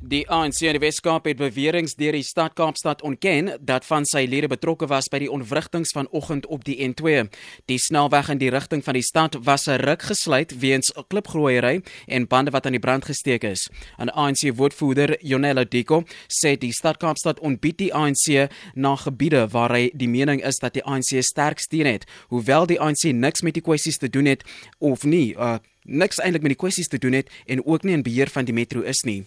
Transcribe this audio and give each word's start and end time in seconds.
Die 0.00 0.22
ANC 0.32 0.62
in 0.64 0.78
die 0.78 0.80
Wes-Kaap 0.80 1.26
het 1.28 1.36
beweringe 1.36 1.92
deur 2.00 2.16
die 2.16 2.24
stad 2.24 2.54
Kaapstad 2.56 3.02
ontken 3.04 3.50
dat 3.60 3.84
van 3.84 4.06
sy 4.08 4.22
lede 4.24 4.48
betrokke 4.48 4.86
was 4.88 5.10
by 5.12 5.18
die 5.20 5.28
ontwrigtinge 5.28 5.90
vanoggend 5.92 6.46
op 6.48 6.62
die 6.64 6.78
N2. 6.86 7.26
Die 7.68 7.76
snelweg 7.76 8.30
in 8.32 8.38
die 8.40 8.48
rigting 8.48 8.80
van 8.86 8.96
die 8.96 9.04
stad 9.04 9.36
was 9.44 9.68
'n 9.68 9.76
ruk 9.84 10.02
gesluit 10.08 10.54
weens 10.58 10.88
'n 10.96 11.04
klipgrooiery 11.08 11.82
en 12.08 12.26
bande 12.26 12.50
wat 12.50 12.64
aan 12.64 12.72
die 12.72 12.80
brand 12.80 13.04
gesteek 13.04 13.44
is. 13.44 13.68
'n 13.98 14.08
ANC 14.08 14.56
woordvoerder, 14.56 15.18
Jonela 15.20 15.64
Diko, 15.64 16.04
sê 16.28 16.56
die 16.56 16.72
stad 16.72 16.96
Kaapstad 16.96 17.40
ontbied 17.40 17.78
die 17.78 17.92
ANC 17.94 18.48
na 18.74 18.96
gebiede 18.96 19.48
waar 19.50 19.70
hy 19.70 19.90
die 19.92 20.08
mening 20.08 20.42
is 20.42 20.56
dat 20.56 20.72
die 20.72 20.84
ANC 20.84 21.22
sterk 21.22 21.58
steun 21.58 21.86
het, 21.86 22.06
hoewel 22.28 22.66
die 22.66 22.80
ANC 22.80 23.12
niks 23.12 23.42
met 23.42 23.54
die 23.54 23.62
kwessies 23.62 23.98
te 23.98 24.08
doen 24.08 24.24
het 24.24 24.44
of 24.78 25.04
nie, 25.04 25.34
uh, 25.36 25.58
niks 25.84 26.16
eintlik 26.16 26.42
met 26.42 26.56
die 26.56 26.66
kwessies 26.66 26.88
te 26.88 26.98
doen 26.98 27.12
het 27.12 27.28
en 27.46 27.66
ook 27.66 27.82
nie 27.82 27.92
in 27.92 28.02
beheer 28.02 28.28
van 28.28 28.44
die 28.44 28.54
metro 28.54 28.80
is 28.80 29.02
nie. 29.02 29.26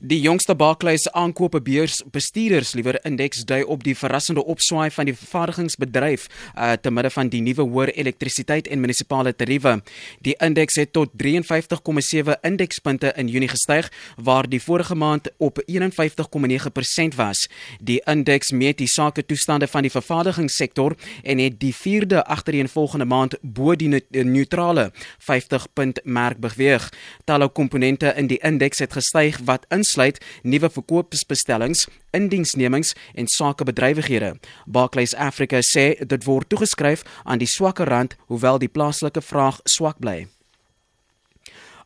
Die 0.00 0.20
jongste 0.20 0.54
Barclays 0.54 1.08
aankope 1.10 1.58
beurs 1.60 2.04
bestuurders 2.14 2.70
liewer 2.78 3.00
indeks 3.02 3.40
dui 3.42 3.64
op 3.66 3.82
die 3.82 3.96
verrassende 3.98 4.44
opswaai 4.46 4.92
van 4.94 5.08
die 5.08 5.14
vervaardigingsbedryf 5.18 6.28
uh, 6.54 6.76
te 6.78 6.92
midde 6.94 7.10
van 7.10 7.30
die 7.32 7.40
nuwe 7.42 7.64
hoër 7.66 7.90
elektrisiteit 7.98 8.68
en 8.70 8.78
munisipale 8.78 9.32
tariewe. 9.34 9.80
Die 10.22 10.36
indeks 10.38 10.78
het 10.78 10.92
tot 10.94 11.10
53,7 11.18 12.36
indekspunte 12.46 13.10
in 13.18 13.26
Junie 13.26 13.48
gestyg 13.50 13.88
waar 14.14 14.46
die 14.46 14.60
vorige 14.62 14.94
maand 14.94 15.32
op 15.42 15.58
51,9% 15.66 17.18
was. 17.18 17.48
Die 17.82 17.98
indeks 18.06 18.54
meet 18.54 18.78
die 18.78 18.86
sake 18.86 19.26
toestande 19.26 19.66
van 19.66 19.82
die 19.82 19.90
vervaardigingssektor 19.90 20.94
en 21.24 21.42
het 21.42 21.58
die 21.58 21.74
4de 21.74 22.22
agtereenvolgende 22.22 23.08
maand 23.10 23.34
bo 23.42 23.74
die 23.74 23.90
neutrale 24.12 24.92
50 25.18 25.66
punt 25.74 26.00
merk 26.04 26.38
beweeg. 26.38 26.86
Talle 27.26 27.50
komponente 27.50 28.14
in 28.14 28.30
die 28.30 28.38
indeks 28.46 28.78
het 28.86 28.94
gestyg 28.94 29.42
wat 29.42 29.66
in 29.74 29.86
insluit 29.88 30.20
nuwe 30.42 30.70
verkoopsbestellings, 30.70 31.86
indiensnemings 32.10 32.94
en 33.14 33.26
sakebedrywighede. 33.26 34.36
Barclays 34.66 35.14
Africa 35.14 35.60
sê 35.64 35.94
dit 36.06 36.24
word 36.24 36.48
toegeskryf 36.48 37.04
aan 37.24 37.40
die 37.40 37.48
swakker 37.48 37.88
rand 37.88 38.16
hoewel 38.28 38.58
die 38.58 38.68
plaaslike 38.68 39.22
vraag 39.22 39.60
swak 39.64 39.98
bly. 39.98 40.26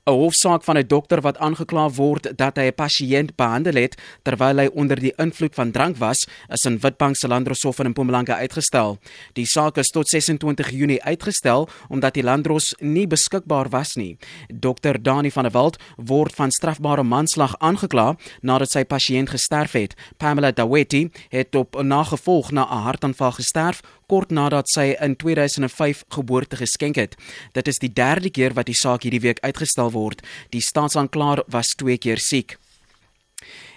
'n 0.04 0.10
hofsaak 0.10 0.64
van 0.64 0.76
'n 0.78 0.86
dokter 0.86 1.20
wat 1.20 1.38
aangekla 1.38 1.90
word 1.90 2.36
dat 2.36 2.56
hy 2.56 2.66
'n 2.66 2.74
pasiënt 2.74 3.36
behandel 3.36 3.74
het 3.74 3.94
terwyl 4.22 4.58
hy 4.58 4.68
onder 4.74 5.00
die 5.00 5.12
invloed 5.16 5.54
van 5.54 5.70
drank 5.70 5.96
was, 5.96 6.26
is 6.48 6.64
in 6.64 6.78
Witbank 6.78 7.16
se 7.16 7.28
Landroshof 7.28 7.78
in 7.78 7.88
Mpumalanga 7.90 8.36
uitgestel. 8.36 8.98
Die 9.32 9.46
saak 9.46 9.76
is 9.76 9.88
tot 9.88 10.08
26 10.08 10.70
Junie 10.70 11.02
uitgestel 11.02 11.68
omdat 11.88 12.14
die 12.14 12.22
Landros 12.22 12.74
nie 12.80 13.06
beskikbaar 13.06 13.68
was 13.68 13.94
nie. 13.94 14.18
Dr 14.48 15.02
Dani 15.02 15.30
van 15.30 15.42
der 15.42 15.52
Walt 15.52 15.78
word 15.96 16.34
van 16.34 16.50
strafbare 16.50 17.02
manslag 17.02 17.54
aangekla 17.58 18.16
nadat 18.40 18.70
sy 18.70 18.84
pasiënt 18.84 19.30
gesterf 19.30 19.72
het. 19.72 19.94
Pamela 20.16 20.50
Daweti 20.50 21.10
het 21.28 21.54
op 21.54 21.82
nagevolg 21.82 22.50
na 22.50 22.64
'n 22.64 22.82
hartaanval 22.82 23.32
gesterf 23.32 23.80
kort 24.12 24.30
nadat 24.30 24.68
sy 24.68 24.92
in 25.00 25.16
2005 25.16 26.04
geboorte 26.12 26.56
geskenk 26.60 26.98
het. 27.00 27.16
Dit 27.56 27.68
is 27.68 27.80
die 27.80 27.92
derde 27.92 28.30
keer 28.30 28.52
wat 28.52 28.68
die 28.68 28.76
saak 28.76 29.06
hierdie 29.06 29.22
week 29.24 29.40
uitgestel 29.40 29.91
word. 29.92 30.22
Die 30.50 30.62
staatsanklaer 30.64 31.44
was 31.48 31.74
twee 31.76 31.98
keer 31.98 32.18
siek. 32.18 32.58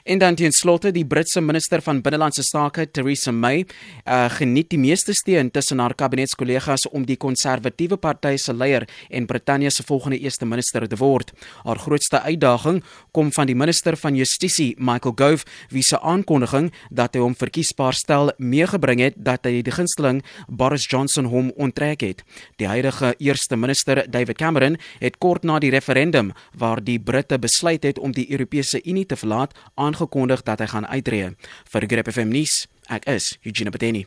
En 0.06 0.20
dan 0.22 0.36
teen 0.38 0.52
slotte 0.54 0.92
die 0.94 1.06
Britse 1.10 1.42
minister 1.42 1.82
van 1.82 1.98
binnelandse 2.06 2.44
sake 2.46 2.84
Theresa 2.94 3.32
May 3.34 3.64
uh, 3.64 4.28
geniet 4.30 4.68
die 4.70 4.78
meeste 4.78 5.16
steun 5.18 5.48
tussen 5.50 5.80
haar 5.82 5.96
kabinetskollegas 5.98 6.84
om 6.94 7.08
die 7.10 7.16
konservatiewe 7.18 7.98
party 7.98 8.36
se 8.38 8.54
leier 8.54 8.86
en 9.10 9.26
Brittanje 9.26 9.72
se 9.74 9.82
volgende 9.88 10.20
eerste 10.22 10.46
minister 10.46 10.86
te 10.86 11.00
word. 11.02 11.32
Haar 11.64 11.82
grootste 11.82 12.22
uitdaging 12.22 12.84
kom 13.18 13.32
van 13.34 13.50
die 13.50 13.56
minister 13.58 13.98
van 13.98 14.14
Justisie 14.14 14.76
Michael 14.78 15.16
Gove 15.18 15.50
wie 15.74 15.82
se 15.82 15.98
aankondiging 15.98 16.70
dat 16.92 17.18
hy 17.18 17.26
hom 17.26 17.34
verkiesbaar 17.34 17.98
stel 17.98 18.30
meegebring 18.38 19.02
het 19.02 19.18
dat 19.18 19.50
hy 19.50 19.64
die 19.66 19.74
gunsteling 19.74 20.22
Boris 20.46 20.86
Johnson 20.86 21.32
hom 21.34 21.50
onttrek 21.58 22.06
het. 22.06 22.22
Die 22.62 22.70
huidige 22.70 23.16
eerste 23.18 23.58
minister 23.58 24.04
David 24.06 24.38
Cameron 24.38 24.78
het 25.02 25.18
kort 25.18 25.50
na 25.50 25.58
die 25.58 25.74
referendum 25.74 26.30
waar 26.54 26.86
die 26.86 27.02
Britte 27.02 27.42
besluit 27.42 27.90
het 27.90 27.98
om 27.98 28.14
die 28.14 28.30
Europese 28.30 28.86
Unie 28.86 29.10
te 29.10 29.18
verlaat 29.18 29.58
aan 29.74 29.95
aangekondig 29.96 30.44
dat 30.44 30.60
hy 30.60 30.68
gaan 30.68 30.88
uittreë. 30.88 31.32
Vir 31.72 31.88
Grip 31.88 32.12
FM 32.12 32.36
nuus, 32.36 32.66
ek 32.92 33.08
is 33.16 33.36
Eugene 33.44 33.72
Pateni. 33.72 34.06